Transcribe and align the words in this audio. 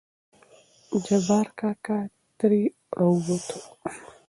جبار 1.05 1.47
کاکا 1.59 1.97
ترې 2.37 2.61
راووتو. 2.97 3.57